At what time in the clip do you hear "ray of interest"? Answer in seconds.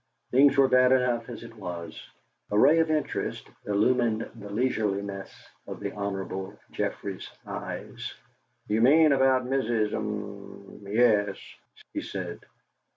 2.57-3.47